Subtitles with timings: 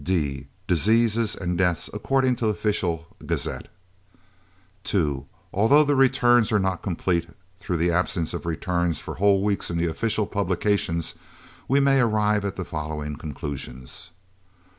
[0.03, 3.67] (d) Diseases and deaths according to Official Gazette.
[4.91, 5.25] II.
[5.53, 9.85] Although the returns are not complete through absence of returns for whole weeks in the
[9.85, 11.13] official publications,
[11.67, 14.21] we may arrive at the following conclusions: 1.